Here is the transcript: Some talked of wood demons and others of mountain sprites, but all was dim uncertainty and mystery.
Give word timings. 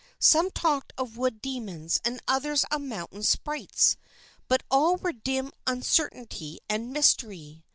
Some 0.17 0.49
talked 0.49 0.93
of 0.97 1.15
wood 1.15 1.43
demons 1.43 2.01
and 2.03 2.21
others 2.27 2.63
of 2.71 2.81
mountain 2.81 3.21
sprites, 3.21 3.97
but 4.47 4.63
all 4.71 4.95
was 4.95 5.13
dim 5.23 5.51
uncertainty 5.67 6.59
and 6.67 6.91
mystery. 6.91 7.63